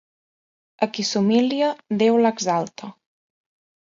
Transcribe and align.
A 0.85 0.87
qui 0.95 1.03
s'humilia, 1.09 1.67
Déu 1.99 2.17
l'exalta. 2.23 2.91